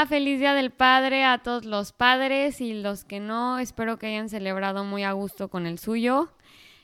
[0.00, 3.58] Hola, feliz Día del Padre a todos los padres y los que no.
[3.58, 6.32] Espero que hayan celebrado muy a gusto con el suyo,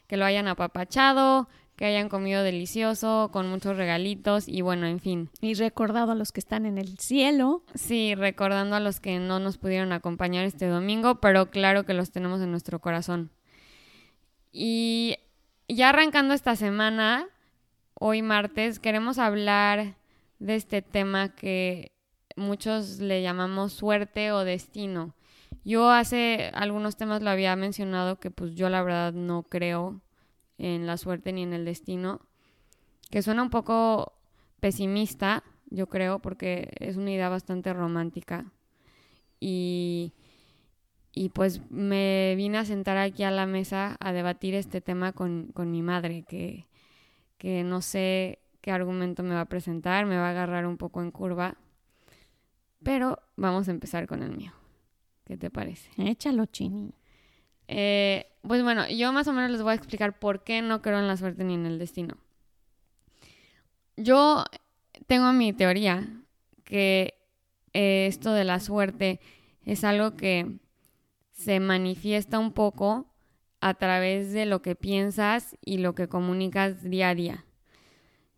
[0.07, 5.31] que lo hayan apapachado, que hayan comido delicioso, con muchos regalitos y bueno, en fin.
[5.41, 7.63] Y recordado a los que están en el cielo.
[7.75, 12.11] Sí, recordando a los que no nos pudieron acompañar este domingo, pero claro que los
[12.11, 13.31] tenemos en nuestro corazón.
[14.53, 15.17] Y
[15.69, 17.29] ya arrancando esta semana,
[17.95, 19.95] hoy martes, queremos hablar
[20.39, 21.96] de este tema que
[22.37, 25.15] muchos le llamamos suerte o destino.
[25.65, 30.01] Yo hace algunos temas lo había mencionado que pues yo la verdad no creo
[30.59, 32.21] en la suerte ni en el destino,
[33.11, 34.13] que suena un poco
[34.61, 38.47] pesimista, yo creo, porque es una idea bastante romántica.
[39.41, 40.13] Y,
[41.13, 45.49] y pues me vine a sentar aquí a la mesa a debatir este tema con,
[45.53, 46.67] con mi madre, que,
[47.39, 51.03] que no sé qué argumento me va a presentar, me va a agarrar un poco
[51.03, 51.57] en curva,
[52.83, 54.53] pero vamos a empezar con el mío.
[55.25, 55.91] ¿Qué te parece?
[55.99, 56.95] Échalo, Chini.
[57.69, 60.99] Eh, pues bueno, yo más o menos les voy a explicar por qué no creo
[60.99, 62.17] en la suerte ni en el destino.
[63.97, 64.45] Yo
[65.07, 66.09] tengo mi teoría
[66.65, 67.15] que
[67.73, 69.21] eh, esto de la suerte
[69.65, 70.59] es algo que
[71.33, 73.13] se manifiesta un poco
[73.61, 77.47] a través de lo que piensas y lo que comunicas día a día.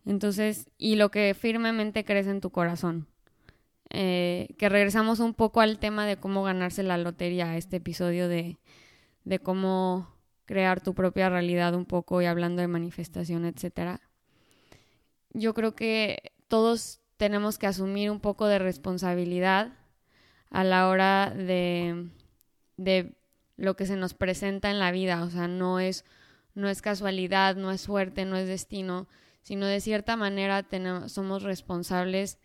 [0.05, 3.07] Entonces, y lo que firmemente crees en tu corazón.
[3.91, 8.59] Eh, que regresamos un poco al tema de cómo ganarse la lotería, este episodio de,
[9.23, 10.13] de cómo
[10.45, 14.01] crear tu propia realidad un poco y hablando de manifestación, etcétera.
[15.31, 19.73] Yo creo que todos tenemos que asumir un poco de responsabilidad
[20.49, 22.09] a la hora de,
[22.77, 23.13] de
[23.57, 25.23] lo que se nos presenta en la vida.
[25.23, 26.05] O sea, no es,
[26.55, 29.07] no es casualidad, no es suerte, no es destino,
[29.43, 32.39] sino de cierta manera tenemos, somos responsables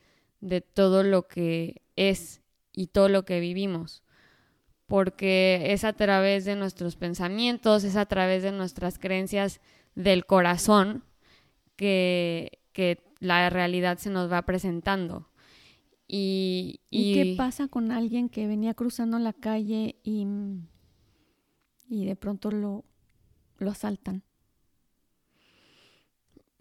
[0.44, 4.04] de todo lo que es y todo lo que vivimos
[4.86, 9.60] porque es a través de nuestros pensamientos, es a través de nuestras creencias
[9.94, 11.04] del corazón
[11.76, 12.60] que,
[13.20, 15.30] la realidad se nos va presentando.
[16.06, 20.26] Y, qué pasa con alguien que venía cruzando la calle y,
[21.88, 22.84] y de pronto lo,
[23.58, 24.22] lo asaltan?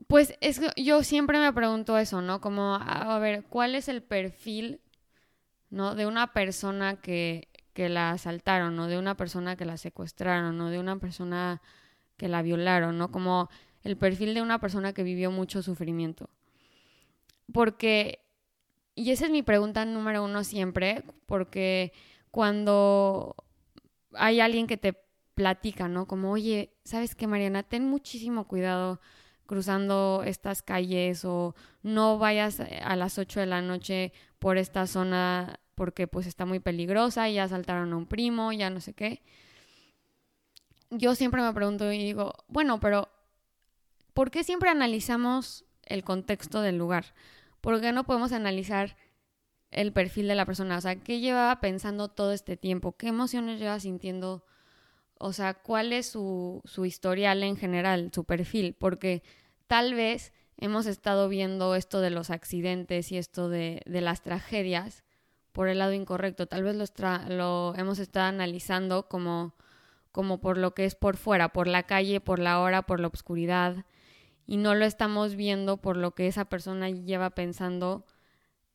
[0.08, 2.42] Pues es que yo siempre me pregunto eso, ¿no?
[2.42, 4.82] Como, a ver, ¿cuál es el perfil,
[5.70, 5.96] ¿no?
[5.96, 10.70] De una persona que que la asaltaron, o de una persona que la secuestraron, o
[10.70, 11.62] de una persona
[12.18, 13.12] que la violaron, ¿no?
[13.12, 13.50] Como
[13.84, 16.30] el perfil de una persona que vivió mucho sufrimiento.
[17.52, 18.20] Porque,
[18.96, 21.92] y esa es mi pregunta número uno siempre, porque
[22.32, 23.36] cuando
[24.14, 24.96] hay alguien que te
[25.34, 26.08] platica, ¿no?
[26.08, 27.64] Como, oye, ¿sabes qué, Mariana?
[27.64, 29.02] Ten muchísimo cuidado
[29.46, 35.60] cruzando estas calles o no vayas a las 8 de la noche por esta zona
[35.76, 39.22] porque pues está muy peligrosa y ya asaltaron a un primo, ya no sé qué.
[40.90, 43.10] Yo siempre me pregunto y digo, bueno, pero
[44.14, 47.16] ¿por qué siempre analizamos el contexto del lugar?
[47.62, 48.96] ¿Por qué no podemos analizar
[49.72, 50.78] el perfil de la persona?
[50.78, 52.96] O sea, ¿qué llevaba pensando todo este tiempo?
[52.96, 54.46] ¿Qué emociones lleva sintiendo?
[55.20, 58.76] O sea, ¿cuál es su, su historial en general, su perfil?
[58.78, 59.24] Porque
[59.68, 65.04] tal vez hemos estado viendo esto de los accidentes y esto de, de las tragedias
[65.54, 66.48] por el lado incorrecto.
[66.48, 66.76] Tal vez
[67.30, 69.56] lo, hemos estado analizando como,
[70.12, 73.08] como por lo que es por fuera, por la calle, por la hora, por la
[73.08, 73.86] oscuridad,
[74.46, 78.06] y no lo estamos viendo por lo que esa persona lleva pensando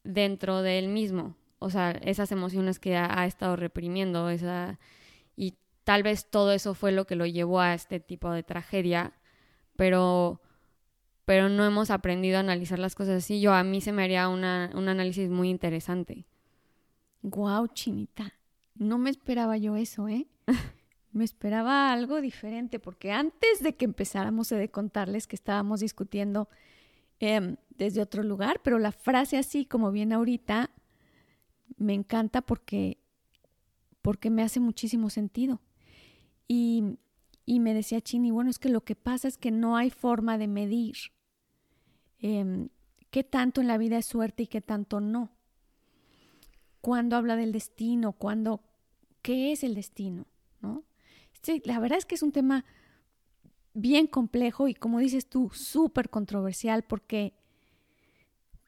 [0.03, 1.37] dentro de él mismo.
[1.59, 4.78] O sea, esas emociones que ha, estado reprimiendo, esa,
[5.37, 5.54] y
[5.88, 9.15] tal vez todo eso fue lo que lo llevó a este tipo de tragedia,
[9.75, 10.43] pero
[11.25, 13.41] pero no hemos aprendido a analizar las cosas así.
[13.41, 16.27] Yo a mí se me haría una, un análisis muy interesante.
[17.22, 18.34] Guau, chinita.
[18.74, 20.27] No me esperaba yo eso, ¿eh?
[21.13, 26.51] me esperaba algo diferente, porque antes de que empezáramos he de contarles que estábamos discutiendo
[27.18, 30.71] em, desde otro lugar, pero la frase así como viene ahorita
[31.78, 32.98] me encanta porque,
[34.03, 35.63] porque me hace muchísimo sentido.
[36.48, 36.97] Y,
[37.47, 40.48] me decía Chini, bueno, es que lo que pasa es que no hay forma de
[40.48, 40.97] medir
[42.18, 42.68] em,
[43.10, 45.30] qué tanto en la vida es suerte y qué tanto no
[46.80, 48.62] cuando habla del destino, cuando,
[49.22, 50.27] ¿qué es el destino?
[50.60, 50.84] ¿No?
[51.42, 52.65] Sí, la verdad es que es un tema
[53.74, 57.34] bien complejo y como dices tú, súper controversial porque,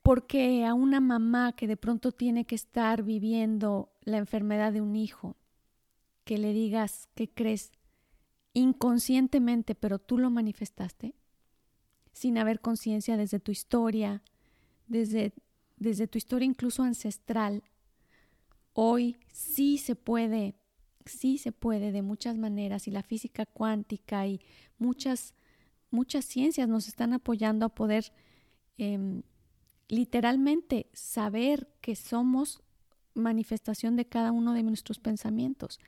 [0.03, 4.97] porque a una mamá que de pronto tiene que estar viviendo la enfermedad de un
[4.97, 5.37] hijo,
[6.31, 7.73] que le digas que crees
[8.55, 11.17] inconscientemente, pero tú lo manifestaste,
[12.12, 14.23] sin haber conciencia desde tu historia,
[14.87, 15.32] desde,
[15.77, 17.65] desde tu historia incluso ancestral,
[18.75, 20.55] hoy sí se puede,
[21.05, 24.41] sí se puede de muchas maneras y la física cuántica y
[24.79, 25.35] muchas,
[25.91, 28.12] muchas ciencias nos están apoyando a poder
[28.79, 29.25] em,
[29.88, 32.62] literalmente saber que somos
[33.15, 35.81] manifestación de cada uno de nuestros pensamientos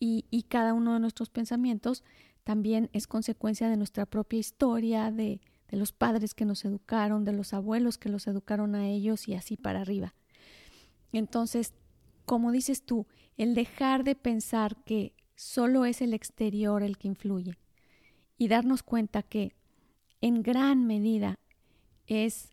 [0.00, 2.04] y, cada uno de nuestros pensamientos
[2.44, 7.32] también es consecuencia de nuestra propia historia, de, de los padres que nos educaron, de
[7.32, 10.14] los abuelos que los educaron a ellos y así para arriba.
[11.12, 11.74] Entonces,
[12.24, 13.06] como dices tú,
[13.36, 17.56] el dejar de pensar que solo es el exterior el que influye
[18.36, 19.54] y darnos cuenta que
[20.20, 21.38] en gran medida
[22.06, 22.52] es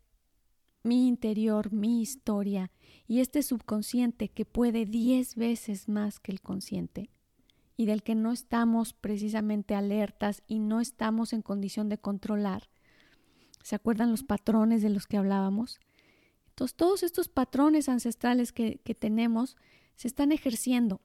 [0.82, 2.70] mi interior, mi historia
[3.08, 7.10] y este subconsciente que puede diez veces más que el consciente
[7.76, 12.68] y del que no estamos precisamente alertas y no estamos en condición de controlar,
[13.66, 15.80] ¿Se acuerdan los patrones de los que hablábamos?
[16.50, 19.56] Entonces, todos estos patrones ancestrales que, tenemos
[19.96, 21.00] se están ejerciendo.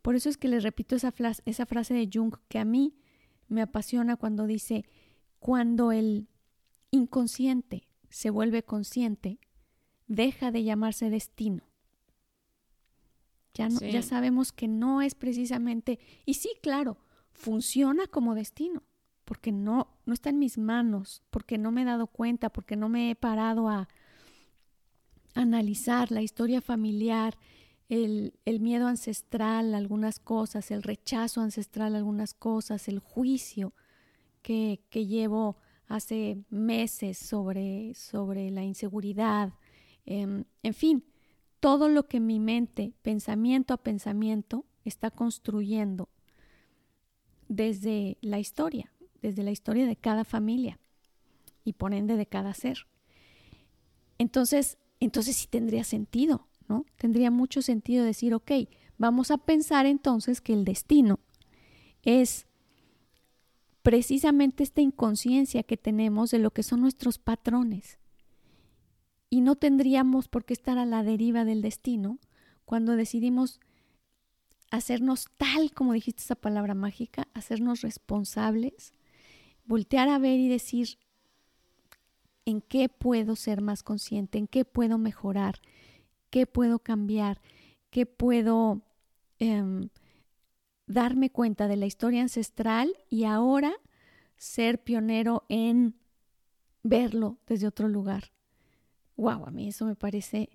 [0.00, 1.12] Por eso es que les repito esa,
[1.44, 2.94] esa frase de Jung que a mí
[3.48, 4.84] me apasiona cuando dice,
[5.40, 6.28] cuando el
[6.92, 9.40] inconsciente se vuelve consciente,
[10.06, 11.64] deja de llamarse destino.
[13.54, 16.98] Ya, no, ya sabemos que no es precisamente, y sí, claro,
[17.32, 18.82] funciona como destino,
[19.24, 22.88] porque no, no está en mis manos, porque no me he dado cuenta, porque no
[22.88, 23.88] me he parado a
[25.34, 27.38] analizar la historia familiar,
[27.88, 33.72] el, el miedo ancestral, algunas cosas, el rechazo ancestral, algunas cosas, el juicio
[34.42, 39.52] que, que llevo hace meses sobre, sobre la inseguridad,
[40.06, 41.04] em, en fin,
[41.64, 46.10] todo lo que mi mente, pensamiento a pensamiento, está construyendo
[47.48, 48.90] desde la historia
[49.24, 50.78] desde la historia de cada familia
[51.64, 52.86] y por ende de cada ser.
[54.18, 56.84] Entonces, entonces sí tendría sentido, ¿no?
[56.98, 58.52] Tendría mucho sentido decir, ok,
[58.98, 61.20] vamos a pensar entonces que el destino
[62.02, 62.46] es
[63.80, 67.98] precisamente esta inconsciencia que tenemos de lo que son nuestros patrones.
[69.34, 72.20] Y no tendríamos por qué estar a la deriva del destino
[72.64, 73.58] cuando decidimos
[74.70, 78.92] hacernos tal como dijiste esa palabra mágica, hacernos responsables
[79.64, 81.00] voltear a ver y decir,
[82.44, 84.38] ¿en qué puedo ser más consciente?
[84.38, 85.60] ¿En qué puedo mejorar?
[86.30, 87.40] ¿Qué puedo cambiar?
[87.90, 88.82] ¿Qué puedo
[89.40, 89.88] em,
[90.86, 93.74] darme cuenta de la historia ancestral y ahora
[94.36, 95.96] ser pionero en
[96.84, 98.30] verlo desde otro lugar?
[99.16, 100.50] Wow, a mí eso me parece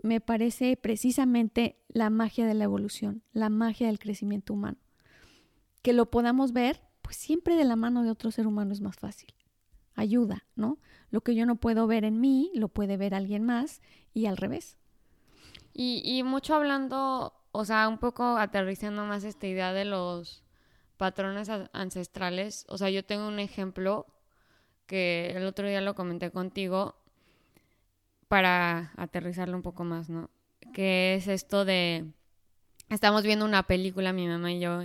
[0.00, 4.78] me parece precisamente la magia de la evolución, la magia del crecimiento humano.
[5.82, 8.96] Que lo podamos ver pues siempre de la mano de otro ser humano es más
[8.96, 9.34] fácil.
[9.94, 10.78] Ayuda, ¿no?
[11.10, 13.80] Lo que yo no puedo ver en mí, lo puede ver alguien más
[14.12, 14.76] y al revés.
[15.72, 20.44] Y, mucho hablando, o sea, un poco aterrizando más esta idea de los
[20.98, 22.66] patrones ancestrales.
[22.68, 24.06] O sea, yo tengo un ejemplo
[24.86, 26.96] que el otro día lo comenté contigo
[28.28, 30.30] para aterrizarlo un poco más, ¿no?
[30.72, 32.06] Que es esto de...
[32.90, 34.80] Estamos viendo una película, mi mamá y yo,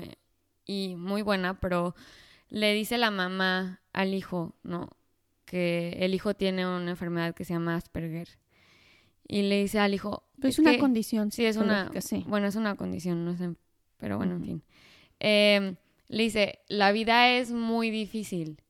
[0.65, 1.96] y muy buena, pero
[2.50, 4.89] le dice la mamá al hijo, ¿no?
[5.46, 8.27] Que el hijo tiene una enfermedad que se llama Asperger.
[9.27, 10.24] Y le dice al hijo...
[10.38, 11.32] Pero es una condición.
[11.32, 11.91] Sí, es una...
[12.27, 13.56] Bueno, es una condición, no sé.
[13.98, 14.63] Pero bueno, en fin.
[15.20, 15.75] Em,
[16.10, 18.62] le dice, la vida es muy difícil.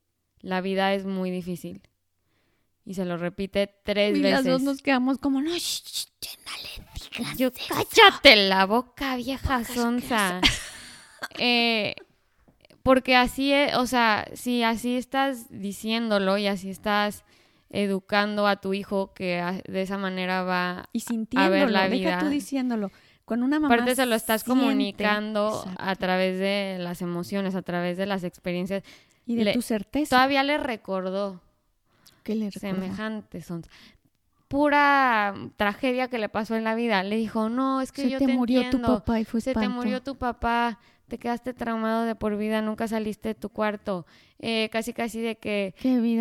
[0.41, 1.81] La vida es muy difícil.
[2.85, 4.27] Y se lo repite tres veces.
[4.27, 6.07] Y las dos nos quedamos como, no, shh,
[6.45, 10.41] no le digas Yo, cállate la boca, vieja sonza.
[11.39, 11.95] Eh,
[12.83, 17.23] porque así, es, o sea, si así estás diciéndolo y así estás
[17.69, 21.03] educando a tu hijo que de esa manera va y
[21.37, 22.09] a ver la vida.
[22.09, 22.91] Deja tú diciéndolo.
[23.25, 27.97] Con una mamá Aparte se lo estás comunicando a través de las emociones, a través
[27.97, 28.83] de las experiencias.
[29.25, 30.09] Y de tu certeza.
[30.09, 31.41] Todavía le recordó.
[32.23, 32.75] ¿Qué le recordó?
[32.75, 33.63] Semejantes son
[34.47, 37.03] pura tragedia que le pasó en la vida.
[37.03, 39.67] Le dijo, no, es que yo te, te murió tu papá y fue Se te
[39.67, 44.05] murió tu papá te quedaste traumado de por vida, nunca saliste de tu cuarto,
[44.39, 45.75] eh, casi casi de que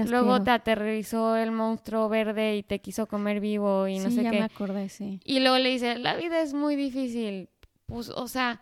[0.07, 4.31] luego te aterrizó el monstruo verde y te quiso comer vivo y no sé ya
[4.31, 4.39] qué.
[4.41, 5.21] me acordé, sí.
[5.25, 7.49] Y luego le dice, la vida es muy difícil,
[7.87, 8.61] pues, o sea,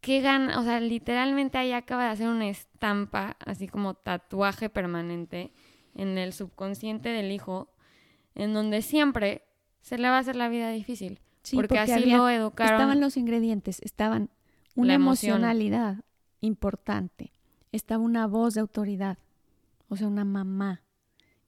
[0.00, 5.52] qué gana, o sea, literalmente ahí acaba de hacer una estampa, así como tatuaje permanente
[5.96, 7.68] en el subconsciente del hijo,
[8.34, 9.42] en donde siempre
[9.80, 11.20] se le va a hacer la vida difícil.
[11.54, 12.74] porque, así lo educaron.
[12.74, 14.30] Estaban los ingredientes, estaban
[14.74, 16.04] una emocionalidad
[16.40, 17.32] importante.
[17.72, 19.18] Estaba una voz de autoridad,
[19.88, 20.82] o sea, una mamá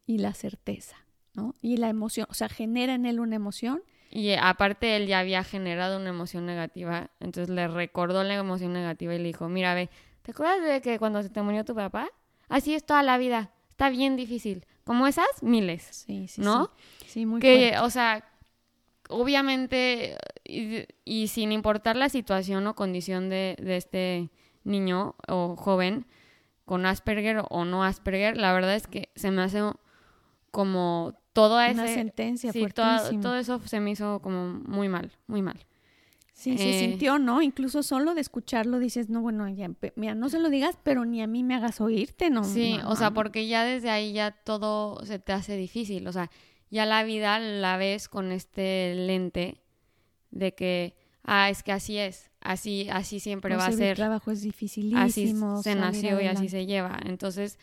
[0.07, 0.97] y la certeza,
[1.35, 1.55] ¿no?
[1.61, 5.45] Y la emoción, o sea, genera en él una emoción Y aparte él ya había
[5.45, 9.91] generado una emoción negativa, entonces le recordó la emoción negativa y le dijo, mira, ve,
[10.23, 12.09] ¿te acuerdas de que cuando se te murió tu papá?
[12.49, 14.67] Así es toda la vida, está bien difícil.
[14.83, 15.83] Como esas, miles.
[15.85, 16.73] Sí, sí, ¿No?
[16.99, 17.07] sí.
[17.07, 17.79] Sí, muy que, fuerte.
[17.79, 18.25] o sea,
[19.09, 24.31] obviamente, y, y sin importar la situación o condición de, de este
[24.65, 26.07] niño o joven
[26.65, 29.61] con Asperger o no Asperger, la verdad es que se me hace
[30.51, 31.95] como todo Una ese...
[31.95, 35.65] sentencia Sí, todo, todo eso se me hizo como muy mal, muy mal.
[36.39, 37.43] Sí, se Eh, sintió, ¿no?
[37.43, 41.21] Incluso solo de escucharlo dices, no, bueno, ya, mira, no se lo digas, pero ni
[41.21, 42.45] a mí me hagas oírte, ¿no?
[42.45, 46.13] Sí, no, o sea, porque ya desde ahí ya todo se te hace difícil, o
[46.13, 46.31] sea,
[46.71, 49.61] ya la vida la ves con este lente
[50.31, 54.39] de que, ah, es que así es, así, así siempre va a ser, trabajo es
[54.39, 55.57] así dificilísimo.
[55.57, 57.01] se salir nació y así se lleva.
[57.05, 57.59] Entonces,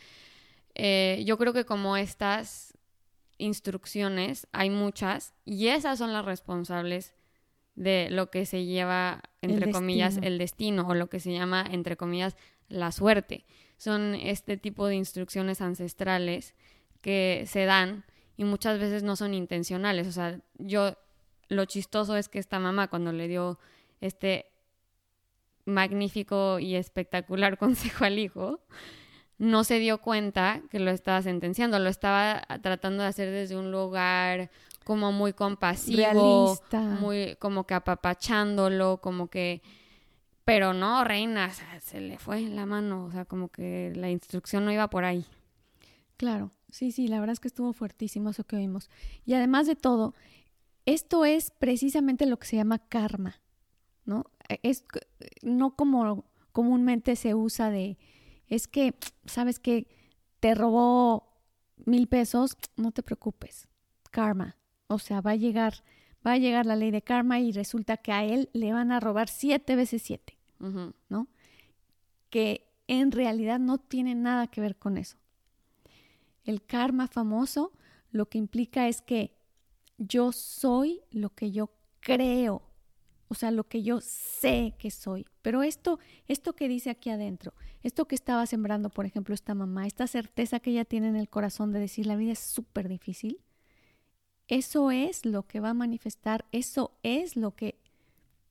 [0.74, 2.74] eh, yo creo que como estas
[3.38, 7.14] instrucciones, hay muchas, y esas son las responsables
[7.76, 10.26] de lo que se lleva, entre comillas, destino.
[10.26, 12.36] el destino, o lo que se llama, entre comillas,
[12.68, 13.44] la suerte.
[13.76, 16.54] Son este tipo de instrucciones ancestrales
[17.02, 18.04] que se dan
[18.36, 20.06] y muchas veces no son intencionales.
[20.08, 20.96] O sea, yo,
[21.48, 23.58] lo chistoso es que esta mamá cuando le dio
[24.00, 24.46] este
[25.66, 28.60] magnífico y espectacular consejo al hijo,
[29.38, 33.70] no se dio cuenta que lo estaba sentenciando, lo estaba tratando de hacer desde un
[33.70, 34.50] lugar
[34.86, 36.80] como muy compasivo, Realista.
[36.80, 39.60] muy como que apapachándolo, como que
[40.44, 44.10] pero no, reina, o sea, se le fue la mano, o sea, como que la
[44.10, 45.26] instrucción no iba por ahí.
[46.16, 48.88] Claro, sí, sí, la verdad es que estuvo fuertísimo eso que oímos.
[49.24, 50.14] Y además de todo,
[50.84, 53.40] esto es precisamente lo que se llama karma,
[54.04, 54.26] ¿no?
[54.62, 55.00] Es c-
[55.42, 57.98] no como comúnmente se usa de,
[58.46, 59.88] es que, sabes que
[60.38, 61.42] te robó
[61.86, 63.66] mil pesos, no te preocupes,
[64.12, 64.56] karma.
[64.88, 65.82] O sea, va a llegar,
[66.26, 69.00] va a llegar la ley de karma y resulta que a él le van a
[69.00, 70.36] robar siete veces siete.
[71.08, 71.28] ¿no?
[72.30, 75.16] Que en realidad no tiene nada que ver con eso.
[76.44, 77.72] El karma famoso
[78.10, 79.36] lo que implica es que
[79.98, 82.62] yo soy lo que yo creo,
[83.28, 85.26] o sea, lo que yo sé que soy.
[85.42, 87.52] Pero esto, esto que dice aquí adentro,
[87.82, 91.28] esto que estaba sembrando, por ejemplo, esta mamá, esta certeza que ella tiene en el
[91.28, 93.40] corazón de decir la vida es súper difícil,
[94.48, 97.76] eso es lo que va a manifestar, eso es lo que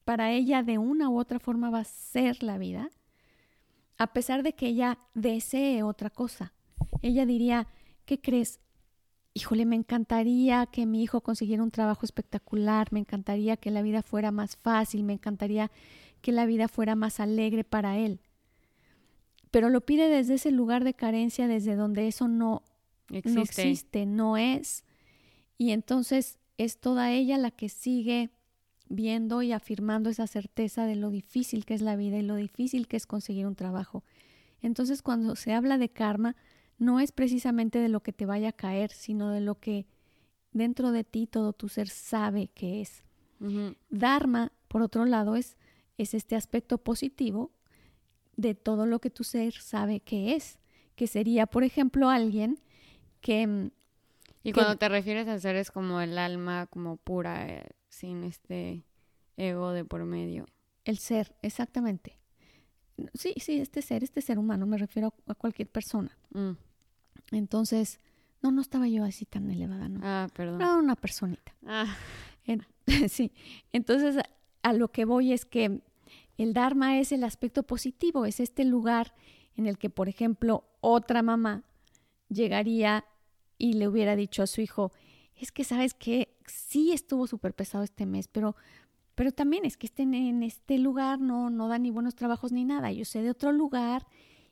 [0.04, 2.90] para ella de una u otra forma va a ser la vida,
[3.98, 6.54] a pesar de que ella desee otra cosa.
[7.02, 7.68] Ella diría,
[8.06, 8.60] ¿qué crees?
[9.34, 14.02] Híjole, me encantaría que mi hijo consiguiera un trabajo espectacular, me encantaría que la vida
[14.02, 15.72] fuera más fácil, me encantaría
[16.22, 18.20] que la vida fuera más alegre para él.
[19.52, 22.64] Pero lo pide desde ese lugar de carencia, desde donde eso no,
[23.10, 23.32] Existe.
[23.32, 24.84] no existe, no es.
[25.58, 28.30] Y entonces es toda ella la que sigue
[28.88, 32.88] viendo y afirmando esa certeza de lo difícil que es la vida y lo difícil
[32.88, 34.04] que es conseguir un trabajo.
[34.62, 36.36] Entonces cuando se habla de karma,
[36.78, 39.86] no es precisamente de lo que te vaya a caer, sino de lo que
[40.52, 43.04] dentro de ti todo tu ser sabe que es.
[43.90, 45.58] Dharma, por otro lado, es,
[45.98, 47.52] es este aspecto positivo
[48.38, 50.58] de todo lo que tu ser sabe que es,
[50.96, 52.60] que sería, por ejemplo, alguien
[53.22, 53.72] que
[54.46, 58.24] Y que- cuando te refieres a ser es como el alma como pura, eh, sin
[58.24, 58.84] este
[59.38, 60.46] ego de por medio.
[60.86, 62.18] el ser, exactamente.
[63.14, 66.16] Sí, sí, este ser, este ser humano, me refiero a cualquier persona.
[66.32, 66.52] Mm.
[67.32, 68.00] Entonces,
[68.42, 70.00] no, no estaba yo así tan elevada, no.
[70.04, 70.62] Ah, perdón.
[70.62, 71.54] Era una personita.
[71.66, 71.94] Ah,
[73.10, 73.32] sí.
[73.74, 74.30] Entonces, a,
[74.62, 75.82] a lo que voy es que
[76.38, 79.14] el Dharma es el aspecto positivo, es este lugar
[79.58, 81.64] en el que, por ejemplo, otra mamá
[82.30, 83.06] llegaría
[83.58, 84.92] y le hubiera dicho a su hijo,
[85.36, 88.56] es que sabes que sí estuvo súper pesado este mes, pero,
[89.16, 92.66] pero también es que estén en este lugar no, no da ni buenos trabajos ni
[92.66, 92.92] nada.
[92.92, 94.08] Yo sé de otro lugar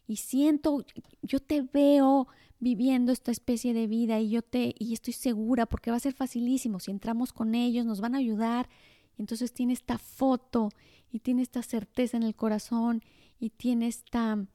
[0.07, 0.85] y siento,
[1.21, 2.27] yo te veo
[2.59, 6.13] viviendo esta especie de vida y yo te, y estoy segura porque va a ser
[6.13, 6.79] facilísimo.
[6.79, 8.69] Si entramos con ellos, nos van a ayudar.
[9.17, 10.69] Entonces tiene esta foto
[11.11, 13.03] y tiene esta certeza en el corazón
[13.39, 14.45] y tiene esta...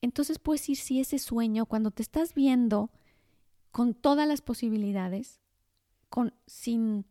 [0.00, 2.90] Entonces puedes ir si ese sueño, cuando te estás viendo
[3.74, 5.40] con todas las posibilidades,
[6.08, 7.06] con sin,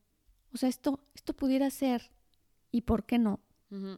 [0.53, 2.13] o sea, esto, esto pudiera ser,
[2.71, 3.41] y por qué no,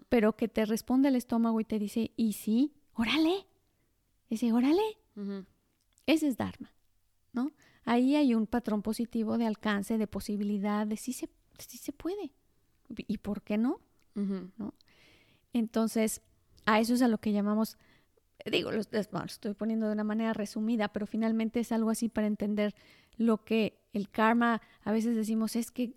[0.10, 3.46] pero que te responde el estómago y te dice, y sí, órale,
[4.32, 4.82] dice, órale,
[6.08, 6.74] ese es Dharma,
[7.34, 7.52] ¿no?
[7.84, 11.30] Ahí hay un patrón positivo de alcance, de posibilidad, de sí se,
[11.60, 12.34] sí se puede.
[12.90, 13.80] ¿Y por qué no?
[14.16, 14.74] Ujú.
[15.54, 16.24] Entonces,
[16.66, 17.78] a eso es a lo que llamamos,
[18.52, 21.90] digo, lo, es- bueno, lo estoy poniendo de una manera resumida, pero finalmente es algo
[21.90, 22.76] así para entender
[23.18, 25.94] lo que el karma, a veces decimos, es que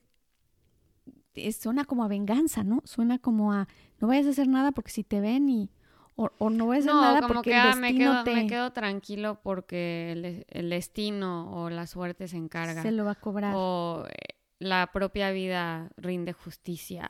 [1.53, 2.83] suena como a venganza, ¿no?
[2.85, 3.69] Suena como a
[4.01, 5.71] no vayas a hacer nada porque si te ven y
[6.17, 8.73] o, no vayas a hacer nada porque el ah, destino me quedo, te me quedo
[8.73, 12.83] tranquilo porque el, el, destino o la suerte se encarga.
[12.83, 13.55] Se lo va a cobrar.
[13.57, 17.09] O eh, la propia vida rinde justicia.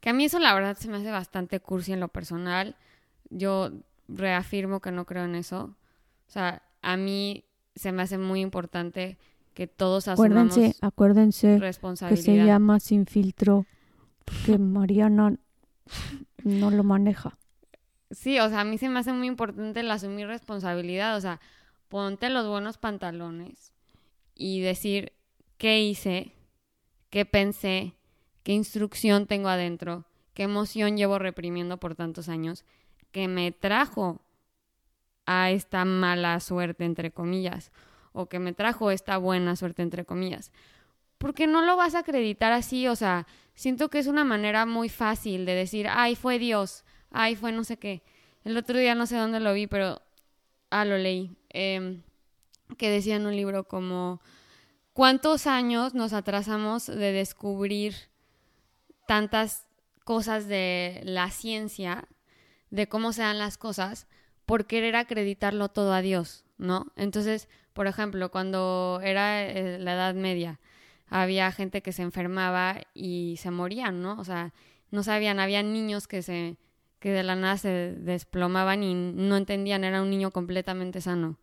[0.00, 2.76] Que a mí eso la verdad se me hace bastante cursi en lo personal.
[3.28, 3.72] Yo
[4.08, 5.76] reafirmo que no creo en eso.
[6.26, 9.18] O sea, a mí se me hace muy importante
[9.54, 12.24] que todos asumamos acuérdense, acuérdense responsabilidad.
[12.24, 13.66] que se llama sin filtro
[14.24, 15.36] porque Mariana
[16.44, 17.38] no lo maneja.
[18.10, 21.40] Sí, o sea, a mí se me hace muy importante el asumir responsabilidad, o sea,
[21.88, 23.72] ponte los buenos pantalones
[24.34, 25.12] y decir
[25.58, 26.32] qué hice,
[27.10, 27.94] qué pensé,
[28.44, 32.64] qué instrucción tengo adentro, qué emoción llevo reprimiendo por tantos años,
[33.10, 34.20] que me trajo
[35.26, 37.70] a esta mala suerte, entre comillas,
[38.12, 40.50] o que me trajo esta buena suerte, entre comillas.
[41.18, 44.88] Porque no lo vas a acreditar así, o sea, siento que es una manera muy
[44.88, 48.02] fácil de decir, ay, fue Dios, ay, fue no sé qué.
[48.44, 50.00] El otro día no sé dónde lo vi, pero,
[50.70, 52.02] ah, lo leí, em,
[52.76, 54.20] que decía en un libro como,
[54.92, 57.94] ¿cuántos años nos atrasamos de descubrir
[59.06, 59.66] tantas
[60.04, 62.08] cosas de la ciencia,
[62.70, 64.06] de cómo se dan las cosas,
[64.46, 66.86] por querer acreditarlo todo a Dios, ¿no?
[66.96, 70.58] Entonces, por ejemplo, cuando era eh, la Edad Media,
[71.08, 74.18] había gente que se enfermaba y se morían, ¿no?
[74.18, 74.52] O sea,
[74.90, 76.56] no sabían, había niños que se
[76.98, 81.38] que de la nada se desplomaban y no entendían, era un niño completamente sano.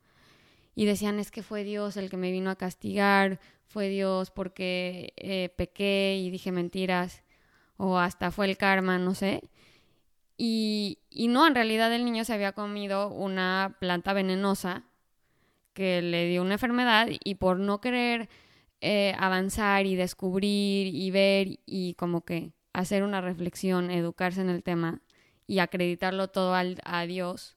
[0.75, 5.13] Y decían, es que fue Dios el que me vino a castigar, fue Dios porque
[5.15, 7.23] eh, pequé y dije mentiras,
[7.77, 9.41] o hasta fue el karma, no sé.
[10.37, 14.83] Y, y no, en realidad el niño se había comido una planta venenosa
[15.73, 18.29] que le dio una enfermedad y por no querer
[18.81, 24.63] eh, avanzar y descubrir y ver y como que hacer una reflexión, educarse en el
[24.63, 25.01] tema,
[25.47, 27.55] y acreditarlo todo al, a Dios,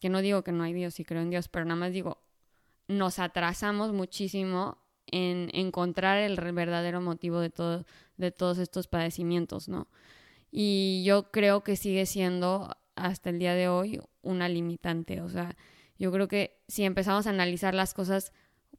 [0.00, 2.18] que no digo que no hay Dios y creo en Dios, pero nada más digo,
[2.88, 7.84] nos atrasamos muchísimo en encontrar el verdadero motivo de, todo,
[8.16, 9.88] de todos estos padecimientos, ¿no?
[10.56, 15.56] Y yo creo que sigue siendo hasta el día de hoy una limitante, o sea,
[15.98, 18.32] yo creo que si empezamos a analizar las cosas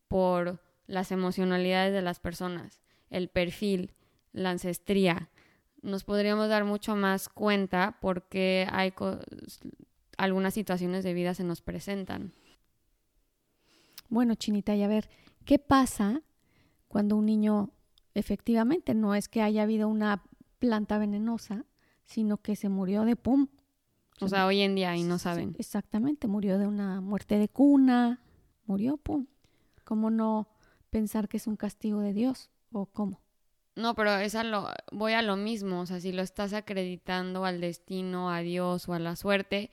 [0.07, 3.91] por las emocionalidades de las personas, el perfil,
[4.31, 5.29] la ancestría,
[5.81, 8.93] nos podríamos dar mucho más cuenta porque hay
[10.17, 12.31] algunas situaciones de vida se nos presentan.
[14.07, 15.09] Bueno, Chinita, y a ver,
[15.43, 16.21] ¿qué pasa
[16.87, 17.71] cuando un niño
[18.13, 20.23] efectivamente no es que haya habido una
[20.59, 21.65] planta venenosa,
[22.05, 23.47] sino que se murió de pum?
[24.21, 25.55] O sea, hoy en día y no saben.
[25.59, 28.21] exactamente, murió de una muerte de cuna,
[28.65, 29.27] murió pum.
[29.83, 30.47] ¿Cómo no
[30.89, 33.19] pensar que es un castigo de Dios o cómo?
[33.75, 37.59] No, pero es lo, voy a lo mismo, o sea, si lo estás acreditando al
[37.59, 39.69] destino, a Dios o a la suerte,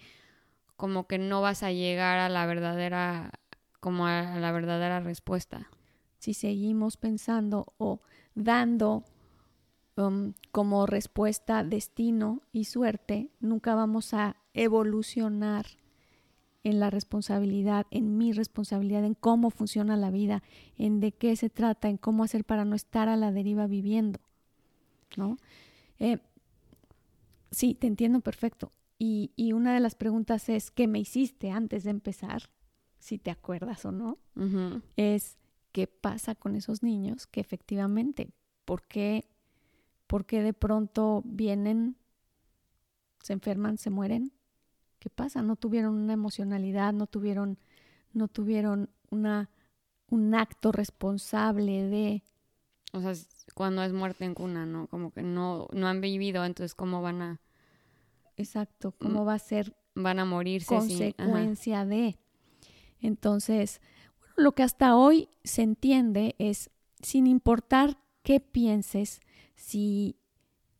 [0.76, 3.30] como que no vas a llegar a la verdadera,
[3.78, 5.70] como a la verdadera respuesta.
[6.18, 8.00] Si seguimos pensando o
[8.34, 9.04] dando
[9.96, 15.66] um, como respuesta destino y suerte, nunca vamos a evolucionar
[16.64, 20.42] en la responsabilidad, en mi responsabilidad, en cómo funciona la vida,
[20.78, 24.20] en de qué se trata, en cómo hacer para no estar a la deriva viviendo,
[25.16, 25.38] ¿no?
[25.98, 26.18] Eh,
[27.50, 28.72] sí, te entiendo perfecto.
[28.98, 32.50] Y, y, una de las preguntas es, ¿qué me hiciste antes de empezar?
[33.00, 34.18] Si te acuerdas o no,
[34.96, 35.36] es
[35.72, 38.30] qué pasa con esos niños que efectivamente,
[38.64, 39.24] ¿por qué,
[40.12, 41.96] ¿por qué de pronto vienen,
[43.22, 44.30] se enferman, se mueren?
[44.98, 45.40] ¿qué pasa?
[45.40, 47.58] No tuvieron una emocionalidad, no tuvieron,
[48.12, 49.48] no tuvieron una,
[50.10, 52.22] un acto responsable de...
[52.92, 53.14] O sea,
[53.54, 54.86] cuando es muerte en cuna, ¿no?
[54.88, 57.40] Como que no, no han vivido, entonces ¿cómo van a...
[58.36, 59.74] Exacto, ¿cómo va a ser...
[59.94, 60.66] Van a morirse.
[60.66, 62.18] Consecuencia de...
[63.00, 63.80] Entonces,
[64.36, 66.70] lo que hasta hoy se entiende es,
[67.00, 69.20] sin importar qué pienses,
[69.62, 70.16] si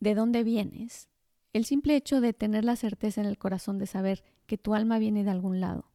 [0.01, 1.09] de dónde vienes,
[1.53, 4.99] el simple hecho de tener la certeza en el corazón de saber que tu alma
[4.99, 5.93] viene de algún lado,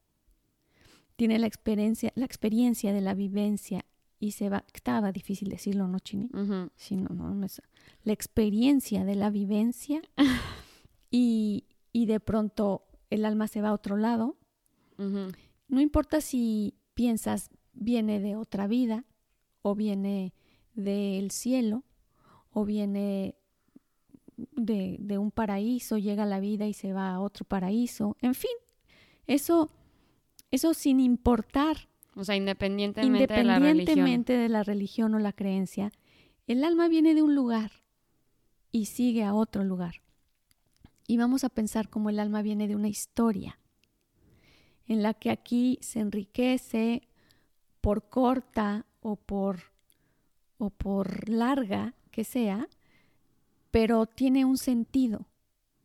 [1.16, 3.84] tiene la experiencia, la experiencia de la vivencia
[4.18, 6.30] y se va, estaba difícil decirlo, ¿no, Chini?
[6.76, 7.60] Sí, no, no, no es,
[8.04, 10.00] la experiencia de la vivencia
[11.10, 14.36] y, y, de pronto el alma se va a otro lado.
[14.96, 19.04] No importa si piensas viene de otra vida
[19.62, 20.32] o viene
[20.74, 21.84] del cielo
[22.52, 23.34] o viene
[24.36, 28.16] de, un paraíso, llega a la vida y se va a otro paraíso.
[28.20, 28.50] En fin,
[29.26, 29.70] eso,
[30.50, 31.88] eso sin importar.
[32.14, 34.24] O sea, independientemente, de, la religión.
[34.24, 35.92] de la religión o la creencia,
[36.46, 37.72] el alma viene de un lugar.
[38.70, 40.02] y sigue a otro lugar.
[41.06, 43.58] Y vamos a pensar cómo el alma viene de una historia,
[44.86, 47.08] en la que aquí se enriquece
[47.80, 49.60] por corta o por,
[50.58, 52.68] o por larga que sea,
[53.70, 55.28] pero tiene un sentido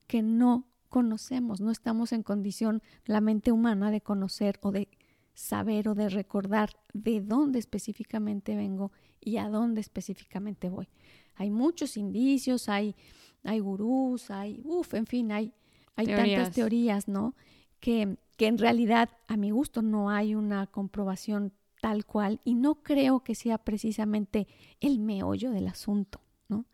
[0.07, 4.87] que no conocemos, no estamos en condición, la mente humana, de conocer o de
[5.35, 8.91] saber o de recordar de dónde específicamente vengo
[9.21, 10.87] y a dónde específicamente voy.
[11.35, 12.95] Hay muchos indicios, hay,
[13.43, 15.53] hay gurús, hay, uff, en fin, hay,
[15.95, 17.35] hay tantas teorías, ¿no?
[17.79, 22.75] Que, que en realidad, a mi gusto, no hay una comprobación tal cual y no
[22.75, 24.47] creo que sea precisamente
[24.79, 26.65] el meollo del asunto, ¿no?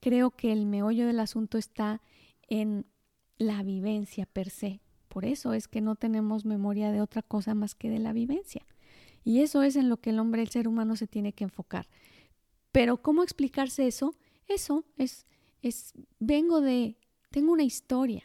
[0.00, 2.02] Creo que el meollo del asunto está
[2.48, 2.84] en
[3.38, 4.80] la vivencia per se.
[5.06, 8.66] Por eso es que no tenemos memoria de otra cosa más que de la vivencia.
[9.22, 11.88] Y eso es en lo que el hombre, el ser humano, se tiene que enfocar.
[12.72, 14.16] Pero ¿cómo explicarse eso?
[14.48, 15.26] Eso es,
[15.62, 16.96] es, vengo de,
[17.30, 18.24] tengo una historia.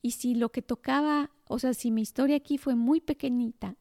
[0.00, 3.74] Y si lo que tocaba, o sea, si mi historia aquí fue muy pequeñita,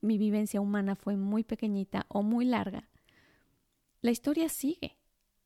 [0.00, 2.88] mi, vivencia humana fue muy pequeñita o muy larga,
[4.00, 4.96] la historia sigue.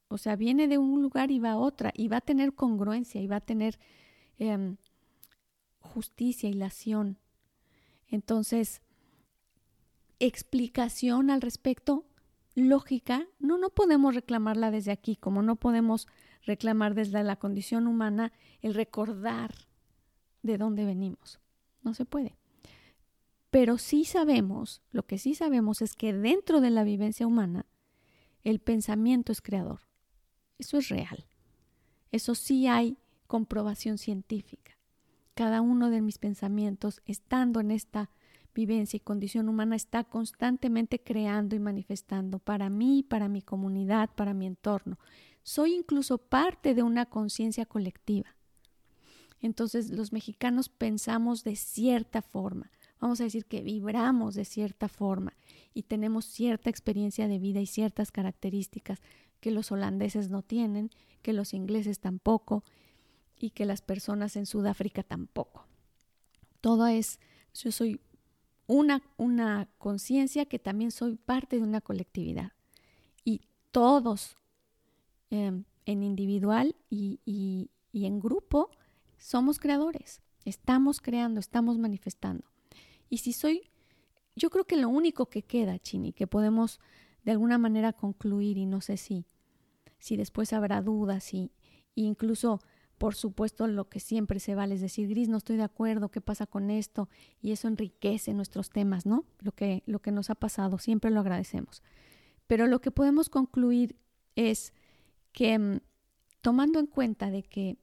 [0.08, 3.20] O sea, viene de un lugar y va a otra, y va a tener congruencia,
[3.20, 3.78] y va a tener
[4.38, 4.76] em,
[5.80, 7.18] justicia y lación.
[8.08, 8.82] Entonces,
[10.18, 12.04] explicación al respecto,
[12.54, 16.06] lógica, no, no podemos reclamarla desde aquí, como no podemos
[16.44, 19.54] reclamar desde la condición humana el recordar
[20.42, 21.40] de dónde venimos.
[21.82, 22.36] No se puede.
[23.52, 27.66] Pero sí sabemos, lo que sí sabemos es que dentro de la vivencia humana,
[28.44, 29.80] el pensamiento es creador.
[30.58, 31.26] Eso es real.
[32.12, 34.78] Eso sí hay comprobación científica.
[35.34, 38.08] Cada uno de mis pensamientos, estando en esta
[38.54, 44.32] vivencia y condición humana está constantemente creando y manifestando para mí, para mi comunidad, para
[44.32, 44.98] mi entorno.
[45.42, 48.34] Soy incluso parte de una conciencia colectiva.
[49.42, 52.70] Entonces los mexicanos pensamos de cierta forma,
[53.02, 55.34] vamos a decir que vibramos de cierta forma
[55.74, 59.00] y tenemos cierta experiencia de vida y ciertas características
[59.40, 60.88] que los holandeses no tienen,
[61.20, 62.62] que los ingleses tampoco
[63.36, 65.66] y que las personas en Sudáfrica tampoco.
[66.60, 67.18] Todo es,
[67.54, 68.00] yo soy
[68.68, 72.52] una, una conciencia que también soy parte de una colectividad.
[73.24, 73.40] Y
[73.72, 74.36] todos,
[75.30, 78.70] em, en individual y, y, y en grupo,
[79.18, 80.22] somos creadores.
[80.44, 82.51] Estamos creando, estamos manifestando.
[83.12, 83.70] Y si soy,
[84.36, 86.80] yo creo que lo único que queda, Chini, que podemos
[87.24, 89.26] de alguna manera concluir, y no sé si,
[89.98, 91.50] si después habrá dudas, y,
[91.94, 92.62] incluso
[92.96, 96.22] por supuesto, lo que siempre se vale es decir, Gris, no estoy de acuerdo, ¿qué
[96.22, 97.10] pasa con esto?
[97.42, 99.26] Y eso enriquece nuestros temas, ¿no?
[99.40, 101.82] Lo que, lo que nos ha pasado, siempre lo agradecemos.
[102.46, 103.94] Pero lo que podemos concluir
[104.36, 104.72] es
[105.32, 105.80] que mm,
[106.40, 107.76] tomando en cuenta de que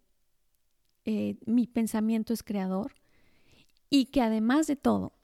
[1.05, 2.95] eh, mi pensamiento es creador
[3.91, 5.18] y que además de todo,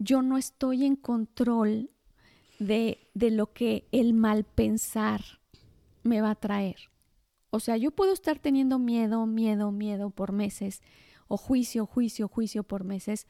[0.00, 1.90] yo no estoy en control
[2.58, 5.22] de, de lo que el mal pensar
[6.02, 6.76] me va a traer.
[7.50, 10.80] O sea, yo puedo estar teniendo miedo, miedo, miedo por meses,
[11.28, 13.26] o juicio, juicio, juicio por meses,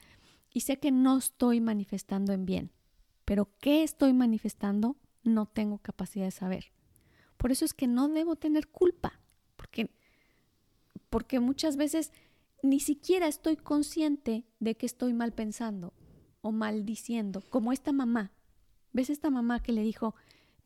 [0.54, 2.70] y sé que no estoy manifestando en bien.
[3.24, 6.72] Pero qué estoy manifestando no tengo capacidad de saber.
[7.36, 9.20] Por eso es que no debo tener culpa,
[9.56, 9.90] porque,
[11.08, 12.12] porque muchas veces
[12.62, 15.94] ni siquiera estoy consciente de que estoy mal pensando
[16.42, 18.32] o maldiciendo, como esta mamá.
[18.92, 20.14] ¿Ves esta mamá que le dijo,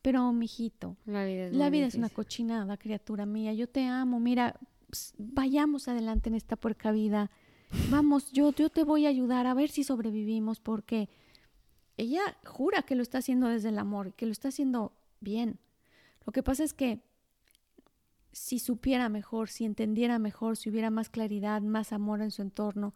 [0.01, 3.53] pero, mijito, la vida, es, la vida es una cochinada, criatura mía.
[3.53, 4.19] Yo te amo.
[4.19, 4.59] Mira,
[5.17, 7.31] vayamos adelante en esta puerca vida.
[7.89, 11.09] Vamos, yo, yo te voy a ayudar a ver si sobrevivimos, porque
[11.97, 15.59] ella jura que lo está haciendo desde el amor, que lo está haciendo bien.
[16.25, 17.01] Lo que pasa es que
[18.31, 22.93] si supiera mejor, si entendiera mejor, si hubiera más claridad, más amor en su entorno,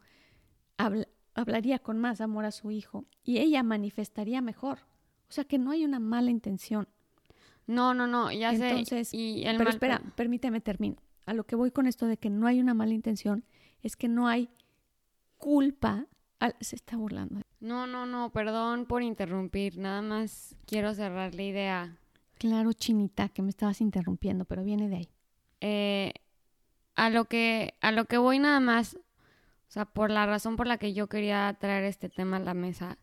[1.34, 4.80] hablaría con más amor a su hijo y ella manifestaría mejor.
[5.28, 6.88] O sea que no hay una mala intención.
[7.66, 9.16] No, no, no, ya Entonces, sé.
[9.16, 10.96] Y pero espera, permíteme termino.
[11.26, 13.44] A lo que voy con esto de que no hay una mala intención
[13.82, 14.50] es que no hay
[15.38, 16.06] culpa.
[16.60, 17.42] se está burlando.
[17.60, 19.78] No, no, no, perdón por interrumpir.
[19.78, 21.96] Nada más quiero cerrar la idea.
[22.38, 25.08] Claro, chinita, que me estabas interrumpiendo, pero viene de ahí.
[25.60, 26.14] Eh,
[26.94, 28.98] a lo que a lo que voy nada más,
[29.70, 32.54] o sea, por la razón por la que yo quería traer este tema a la
[32.54, 32.98] mesa,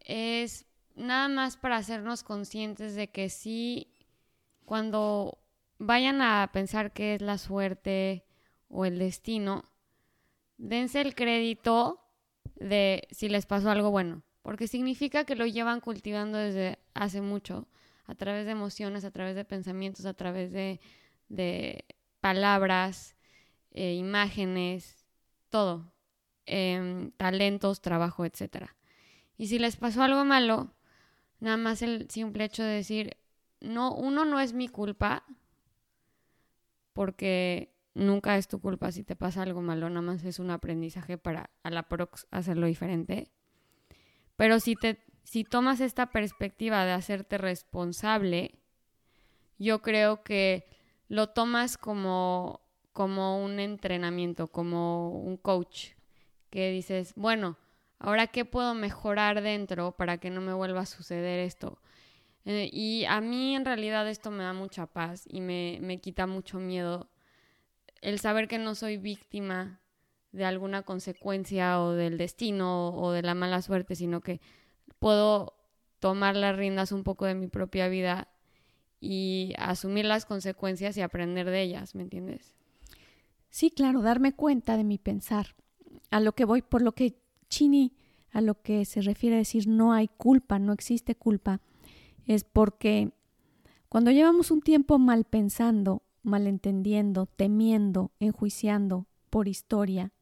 [0.00, 3.92] es nada más para hacernos conscientes de que sí,
[4.64, 5.36] cuando
[5.78, 8.24] vayan a pensar que es la suerte
[8.68, 9.66] o el destino,
[10.56, 12.00] dense el crédito
[12.56, 17.68] de si les pasó algo bueno, porque significa que lo llevan cultivando desde hace mucho,
[18.06, 20.80] a través de emociones, a través de pensamientos, a través de,
[21.28, 21.84] de
[22.22, 23.16] palabras,
[23.70, 25.03] eh, imágenes,
[25.54, 25.92] todo,
[26.46, 28.72] em, talentos, trabajo, etc.
[29.36, 30.74] Y si les pasó algo malo,
[31.38, 33.16] nada más el simple hecho de decir,
[33.60, 35.22] no, uno no es mi culpa,
[36.92, 41.18] porque nunca es tu culpa si te pasa algo malo, nada más es un aprendizaje
[41.18, 43.30] para a la prox hacerlo diferente.
[44.34, 48.58] Pero si te si tomas esta perspectiva de hacerte responsable,
[49.58, 50.66] yo creo que
[51.06, 52.63] lo tomas como
[52.94, 55.90] como un entrenamiento, como un coach,
[56.48, 57.58] que dices, bueno,
[57.98, 61.80] ahora qué puedo mejorar dentro para que no me vuelva a suceder esto.
[62.46, 66.26] Eh, y a mí en realidad esto me da mucha paz y me, me quita
[66.26, 67.10] mucho miedo
[68.00, 69.80] el saber que no soy víctima
[70.30, 74.40] de alguna consecuencia o del destino o de la mala suerte, sino que
[74.98, 75.54] puedo
[76.00, 78.28] tomar las riendas un poco de mi propia vida
[79.00, 82.54] y asumir las consecuencias y aprender de ellas, ¿me entiendes?
[83.54, 85.54] Sí, claro, darme cuenta de mi pensar.
[86.10, 87.94] A lo que voy, por lo que Chini,
[88.32, 91.60] a lo que se refiere a decir no hay culpa, no existe culpa,
[92.26, 93.12] es porque
[93.88, 100.12] cuando llevamos un tiempo mal pensando malentendiendo, temiendo, enjuiciando por historia,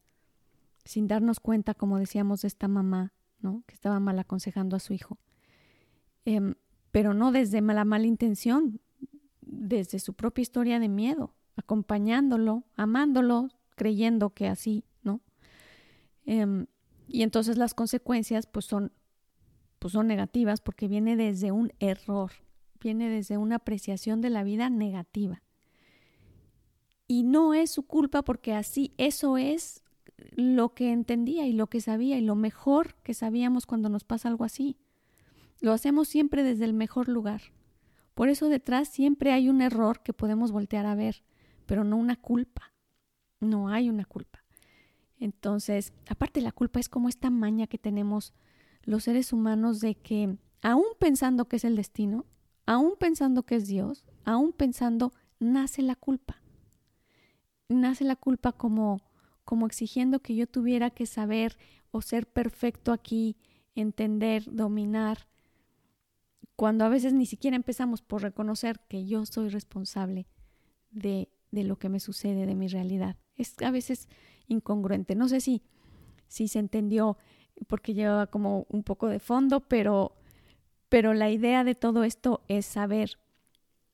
[0.84, 3.64] sin darnos cuenta, como decíamos, de esta mamá, ¿no?
[3.66, 5.16] Que estaba mal aconsejando a su hijo.
[6.26, 6.56] Em,
[6.90, 8.78] pero no desde la mala intención,
[9.40, 15.20] desde su propia historia de miedo, acompañándolo, amándolo, creyendo que así, ¿no?
[16.24, 16.66] Em,
[17.08, 18.92] y entonces las consecuencias, pues son,
[19.78, 22.32] pues son negativas porque viene desde un error,
[22.80, 25.42] viene desde una apreciación de la vida negativa
[27.12, 29.82] y no es su culpa porque así eso es
[30.34, 34.30] lo que entendía y lo que sabía y lo mejor que sabíamos cuando nos pasa
[34.30, 34.78] algo así.
[35.60, 37.42] Lo hacemos siempre desde el mejor lugar.
[38.14, 41.22] Por eso detrás siempre hay un error que podemos voltear a ver,
[41.66, 42.72] pero no una culpa.
[43.40, 44.44] No hay una culpa.
[45.18, 48.34] Entonces, aparte la culpa es como esta maña que tenemos
[48.82, 52.26] los seres humanos de que, aún pensando que es el destino,
[52.66, 56.42] aún pensando que es Dios, aún pensando, nace la culpa
[57.72, 59.02] nace la culpa como,
[59.44, 61.58] como exigiendo que yo tuviera que saber
[61.90, 63.36] o ser perfecto aquí,
[63.74, 65.26] entender, dominar,
[66.56, 70.26] cuando a veces ni siquiera empezamos por reconocer que yo soy responsable
[70.90, 73.16] de, de lo que me sucede, de mi realidad.
[73.36, 74.08] Es a veces
[74.48, 75.14] incongruente.
[75.14, 75.62] No sé si,
[76.26, 77.16] si se entendió
[77.68, 80.16] porque llevaba como un poco de fondo, pero,
[80.88, 83.18] pero la idea de todo esto es saber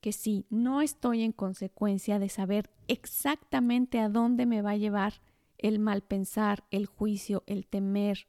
[0.01, 5.15] que si no estoy en consecuencia de saber exactamente a dónde me va a llevar
[5.59, 8.29] el mal pensar, el juicio, el temer,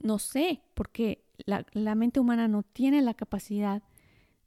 [0.00, 3.82] no sé, porque la, la, mente humana no tiene la capacidad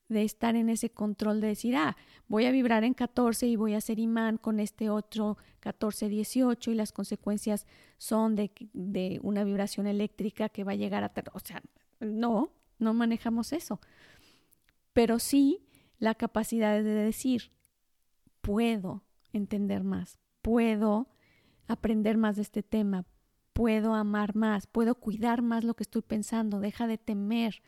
[0.09, 3.73] de estar en ese control de decir, ah, voy a vibrar en 14 y voy
[3.73, 7.65] a ser imán con este otro 14, 18 y las consecuencias
[7.97, 11.11] son de, de una vibración eléctrica que va a llegar a...
[11.33, 11.61] O sea,
[11.99, 13.81] no, no manejamos eso.
[14.93, 15.67] Pero sí
[15.99, 17.51] la capacidad de decir,
[18.41, 21.07] puedo entender más, puedo
[21.67, 23.05] aprender más de este tema,
[23.53, 27.61] puedo amar más, puedo cuidar más lo que estoy pensando, deja de temer,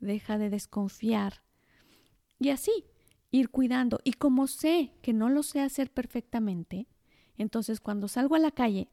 [0.00, 1.42] deja de desconfiar.
[2.38, 2.84] Y así,
[3.30, 4.00] ir cuidando.
[4.04, 6.86] Y como sé que no lo sé hacer perfectamente,
[7.36, 8.88] entonces cuando salgo a la calle,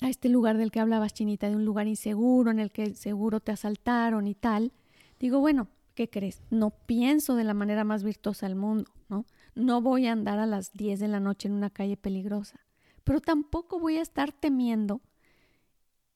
[0.00, 3.40] a este lugar del que hablabas, Chinita, de un lugar inseguro en el que seguro
[3.40, 4.72] te asaltaron y tal,
[5.20, 6.42] digo, bueno, ¿qué crees?
[6.50, 9.26] No pienso de la manera más virtuosa del mundo, ¿no?
[9.54, 12.60] No voy a andar a las 10 de la noche en una calle peligrosa,
[13.04, 15.02] pero tampoco voy a estar temiendo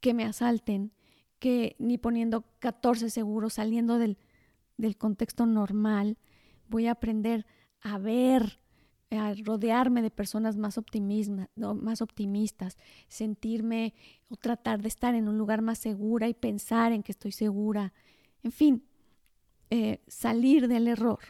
[0.00, 0.92] que me asalten,
[1.38, 4.18] que ni poniendo 14 seguros, saliendo del,
[4.76, 6.18] del contexto normal,
[6.68, 7.46] voy a aprender
[7.80, 8.58] a ver,
[9.10, 10.80] a rodearme de personas más,
[11.56, 12.76] más optimistas,
[13.08, 13.94] sentirme
[14.28, 17.92] o tratar de estar en un lugar más segura y pensar en que estoy segura.
[18.42, 18.84] En fin,
[19.70, 21.20] eh, salir del error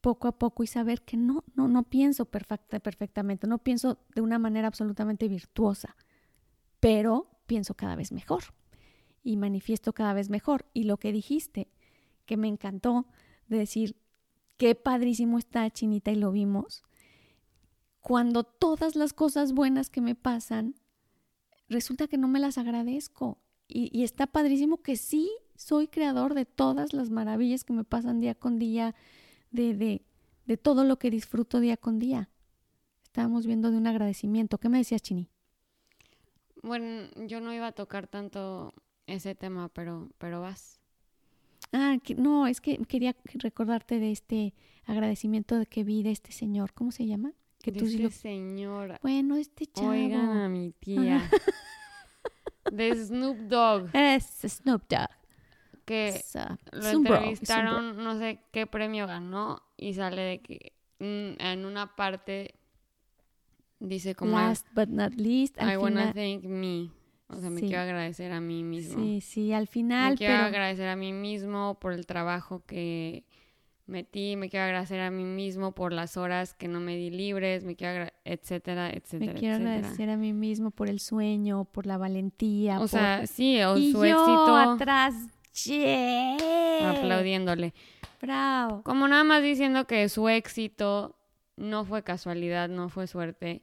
[0.00, 4.20] poco a poco y saber que no, no, no pienso perfecta, perfectamente, no pienso de
[4.20, 5.96] una manera absolutamente virtuosa,
[6.80, 8.44] pero pienso cada vez mejor
[9.22, 10.66] y manifiesto cada vez mejor.
[10.72, 11.68] Y lo que dijiste,
[12.28, 13.06] que me encantó,
[13.48, 13.96] de decir,
[14.58, 16.84] qué padrísimo está Chinita y lo vimos,
[18.00, 20.74] cuando todas las cosas buenas que me pasan,
[21.68, 23.38] resulta que no me las agradezco.
[23.66, 28.20] Y, y está padrísimo que sí soy creador de todas las maravillas que me pasan
[28.20, 28.94] día con día,
[29.50, 30.04] de, de,
[30.46, 32.30] de todo lo que disfruto día con día.
[33.04, 34.58] Estábamos viendo de un agradecimiento.
[34.58, 35.30] ¿Qué me decías, Chini?
[36.62, 38.74] Bueno, yo no iba a tocar tanto
[39.06, 40.77] ese tema, pero, pero vas.
[41.72, 44.54] Ah, que, no, es que quería recordarte de este
[44.86, 46.72] agradecimiento de que vi de este señor.
[46.72, 47.32] ¿Cómo se llama?
[47.60, 48.98] Que de tú sí este lo- señor.
[49.02, 49.90] Bueno, este chavo.
[49.90, 51.28] Oigan a mi tía.
[52.72, 53.90] de Snoop Dogg.
[53.94, 55.08] Es Snoop Dogg.
[55.84, 59.62] Que ah, lo bro, entrevistaron, no sé qué premio ganó.
[59.76, 62.54] Y sale de que en una parte
[63.78, 66.14] dice como Last but not least, I wanna final.
[66.14, 66.90] thank me.
[67.30, 67.66] O sea, me Sí.
[67.66, 69.02] quiero agradecer a mí mismo.
[69.02, 73.24] Sí, sí, al Me final, quiero pero agradecer a mí mismo por el trabajo que
[73.86, 77.64] metí, me quiero agradecer a mí mismo por las horas que no me di libres,
[77.64, 79.76] me quiero agra- etcétera, me etcétera, quiero etcétera.
[79.76, 82.76] agradecer a mí mismo por el sueño, por la valentía.
[82.76, 85.14] O por- sea, sí, o y su yo éxito atrás,
[85.64, 86.90] yeah.
[86.90, 87.74] aplaudiéndole.
[88.20, 88.82] Bravo.
[88.82, 91.16] Como nada más diciendo que su éxito
[91.56, 93.62] no fue casualidad, no fue suerte.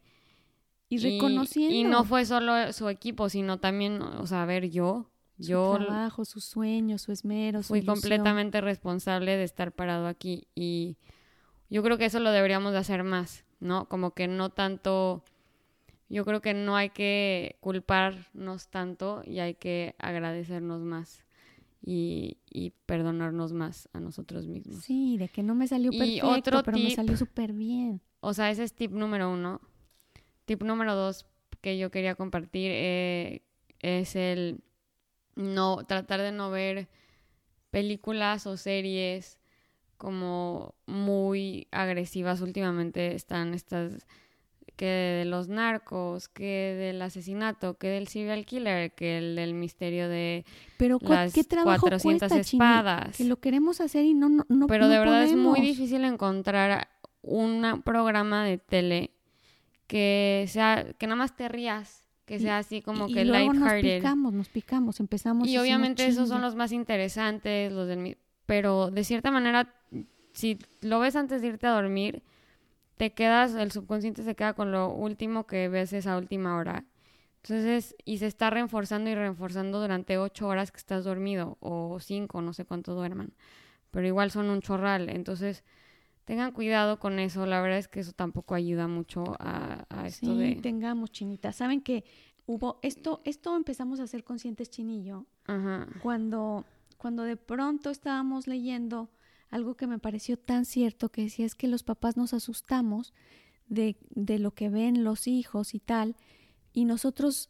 [0.89, 5.09] Y reconociendo Y no fue solo su equipo, sino también, o sea, a ver, yo,
[5.39, 7.95] su yo trabajo, su sueño, su esmero, su fui ilusión.
[7.95, 10.97] completamente responsable de estar parado aquí y
[11.69, 13.89] yo creo que eso lo deberíamos de hacer más, ¿no?
[13.89, 15.23] Como que no tanto,
[16.07, 21.23] yo creo que no hay que culparnos tanto y hay que agradecernos más
[21.81, 24.83] y, y perdonarnos más a nosotros mismos.
[24.83, 28.01] Sí, de que no me salió Y perfecto, otro pero me tip- salió súper bien.
[28.21, 29.61] O sea, ese es tip número uno.
[30.45, 31.25] Tip número dos
[31.61, 33.41] que yo quería compartir eh,
[33.81, 34.61] es el
[35.35, 36.87] no tratar de no ver
[37.71, 39.39] películas o series
[39.97, 44.05] como muy agresivas últimamente están estas
[44.75, 50.09] que de los narcos, que del asesinato, que del serial killer, que el del misterio
[50.09, 50.43] de
[50.77, 52.61] Pero ¿cuál- las ¿qué trabajo 400 cuesta, Chini?
[52.65, 53.15] espadas.
[53.17, 56.03] Que lo queremos hacer y no, no, no Pero no de verdad es muy difícil
[56.03, 56.89] encontrar
[57.21, 59.11] un programa de tele
[59.87, 63.53] que sea, que nada más te rías, que sea así como y, que y luego
[63.53, 63.97] nos lighthearted.
[63.99, 65.47] picamos, nos picamos, empezamos.
[65.47, 69.73] Y obviamente esos son los más interesantes, los del pero de cierta manera,
[70.33, 72.23] si lo ves antes de irte a dormir,
[72.97, 76.85] te quedas, el subconsciente se queda con lo último que ves esa última hora.
[77.43, 82.41] Entonces, y se está reforzando y reforzando durante ocho horas que estás dormido, o cinco,
[82.41, 83.33] no sé cuánto duerman.
[83.91, 85.09] Pero igual son un chorral.
[85.09, 85.63] Entonces,
[86.25, 87.45] tengan cuidado con eso.
[87.45, 90.55] La verdad es que eso tampoco ayuda mucho a, a esto Sí, de.
[90.57, 91.51] tengamos, Chinita.
[91.53, 92.03] Saben que
[92.45, 95.87] hubo esto, esto empezamos a ser conscientes, Chinillo, Ajá.
[96.01, 96.65] cuando,
[96.97, 99.09] cuando de pronto estábamos leyendo
[99.49, 103.13] algo que me pareció tan cierto, que decía es que los papás nos asustamos
[103.67, 106.15] de, de lo que ven los hijos y tal,
[106.73, 107.49] y nosotros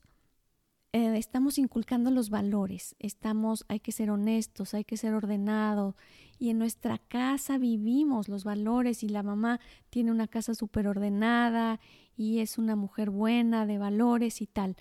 [0.96, 5.94] eh, estamos inculcando los valores, estamos, hay que ser honestos, hay que ser ordenados,
[6.40, 11.82] y en nuestra casa vivimos los valores, y la mamá tiene una casa súper ordenada,
[12.16, 14.78] y es una mujer buena, de valores y tal.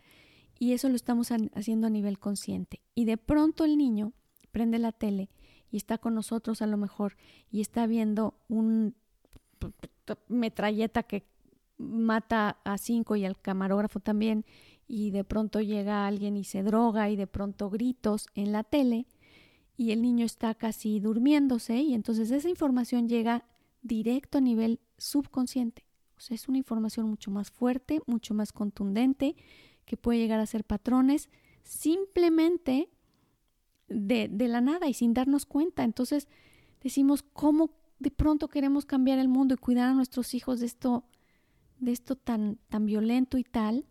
[0.57, 2.81] Y eso lo estamos haciendo a nivel consciente.
[2.95, 4.13] Y de pronto el niño
[4.53, 5.31] prende la tele
[5.73, 7.17] y está con nosotros a lo mejor
[7.51, 8.95] y está viendo un
[10.29, 11.27] metralleta que
[11.77, 14.45] mata a cinco y al camarógrafo también
[14.87, 19.07] y de pronto llega alguien y se droga y de pronto gritos en la tele
[19.77, 23.45] y el niño está casi durmiéndose y entonces esa información llega
[23.83, 25.85] directo a nivel subconsciente.
[26.17, 29.37] O sea, es una información mucho más fuerte, mucho más contundente,
[29.85, 31.29] que puede llegar a ser patrones
[31.63, 32.89] simplemente
[33.89, 35.83] de, de la nada y sin darnos cuenta.
[35.83, 36.29] Entonces
[36.83, 41.05] decimos, ¿cómo de pronto queremos cambiar el mundo y cuidar a nuestros hijos de esto,
[41.79, 43.87] de esto tan, tan violento y tal?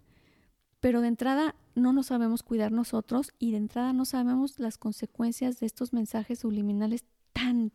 [0.84, 5.62] Pero de entrada no nos sabemos cuidar nosotros y de entrada no sabemos las consecuencias
[5.62, 7.72] de estos mensajes subliminales tan,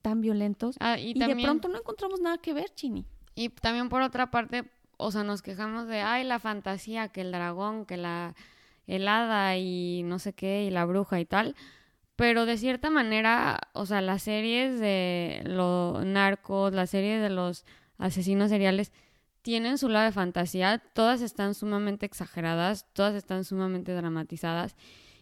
[0.00, 0.76] tan violentos.
[0.78, 3.04] Ah, y, Y, de pronto no encontramos nada que ver, Chini.
[3.34, 7.32] y también por otra parte, o sea, nos quejamos de, ay, la fantasía, que el
[7.32, 8.36] dragón, que la
[8.86, 11.56] helada y no sé qué, y la bruja y tal.
[12.14, 17.64] Pero de cierta manera, o sea, las series de los narcos, las series de los
[17.98, 18.92] asesinos seriales,
[19.42, 24.76] tienen su lado de fantasía, todas están sumamente exageradas, todas están sumamente dramatizadas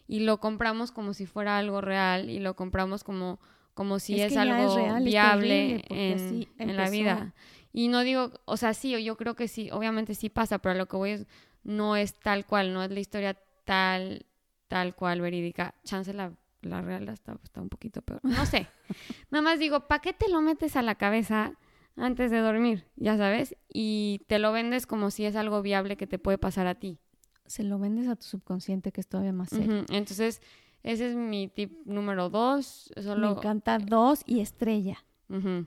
[0.06, 3.40] y lo compramos como si fuera algo real y lo compramos como,
[3.74, 7.34] como si Es es, que ya algo es real, es viable en, en la vida.
[7.72, 10.86] Y no digo, o sea, sí, yo creo que sí, obviamente sí pasa, pero lo
[10.86, 11.26] que voy es,
[11.62, 14.26] no es tal cual, no es la historia tal,
[14.68, 15.74] tal cual verídica.
[15.84, 18.20] Chance la, la real está, está un poquito peor.
[18.24, 18.66] No sé.
[19.30, 21.52] Nada más digo, ¿para qué te lo metes a la cabeza
[22.00, 22.86] antes de dormir?
[22.96, 23.56] Ya sabes.
[23.68, 26.98] Y te lo vendes como si es algo viable que te puede pasar a ti.
[27.46, 29.84] Se lo vendes a tu subconsciente, que es todavía más serio.
[29.90, 30.40] Entonces,
[30.82, 32.92] ese es mi tip número dos.
[33.00, 35.04] Solo, Me encanta dos y estrella.
[35.28, 35.66] Ujú.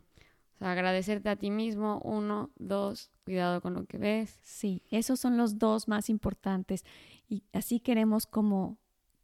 [0.56, 2.00] O sea, agradecerte a ti mismo.
[2.04, 4.40] Uno, dos, cuidado con lo que ves.
[4.42, 6.84] Sí, esos son los dos más importantes.
[7.28, 8.78] Y así queremos como,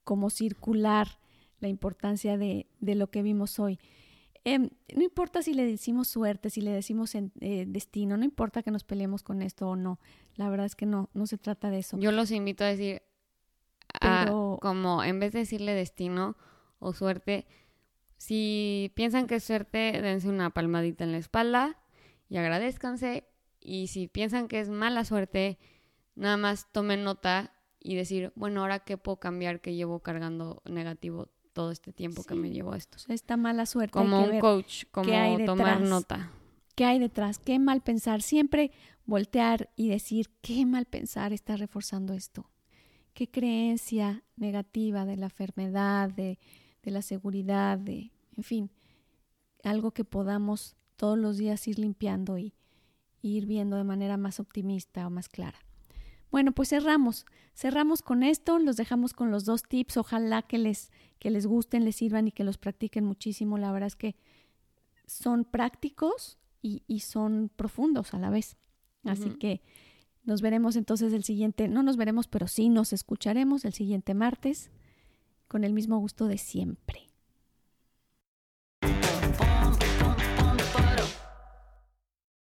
[0.04, 1.08] como circular
[1.60, 3.80] la importancia de, de lo que vimos hoy.
[4.44, 8.72] Em, no importa si le decimos suerte, si le decimos eh, destino, no importa que
[8.72, 10.00] nos peleemos con esto o no.
[10.36, 11.98] La verdad es que no, no se trata de eso.
[12.00, 13.02] Yo los invito a decir,
[14.62, 16.38] como en vez de decirle destino
[16.80, 17.48] o suerte,
[18.18, 21.78] si piensan que es suerte, dense una palmadita en la espalda
[22.28, 23.26] y agradezcanse.
[23.62, 25.58] Y si piensan que es mala suerte,
[26.16, 31.30] nada más tomen nota y decir, bueno, ahora qué puedo cambiar que llevo cargando negativo
[31.54, 32.98] todo este tiempo que me llevó esto.
[33.08, 33.92] Esta mala suerte.
[33.92, 35.12] Como un coach, como
[35.46, 36.32] tomar nota.
[36.76, 37.40] ¿Qué hay detrás?
[37.40, 38.22] ¿Qué mal pensar?
[38.22, 38.72] Siempre
[39.06, 42.50] voltear y decir, ¿qué mal pensar está reforzando esto?
[43.14, 46.40] ¿Qué creencia negativa de la enfermedad, de,
[46.84, 48.72] de la seguridad, de, en fin,
[49.64, 52.54] algo que podamos todos los días ir limpiando y,
[53.22, 55.60] y ir viendo de manera más optimista o más clara?
[56.32, 57.26] Bueno, pues cerramos.
[57.54, 59.98] Cerramos con esto, los dejamos con los dos tips.
[59.98, 63.58] Ojalá que les, que les gusten, les sirvan y que los practiquen muchísimo.
[63.58, 64.16] La verdad es que
[65.06, 68.58] son prácticos y, y son profundos a la vez.
[69.04, 69.62] Así que
[70.24, 74.70] nos veremos entonces el siguiente, no nos veremos, pero sí nos escucharemos el siguiente martes
[75.48, 77.09] con el mismo gusto de siempre.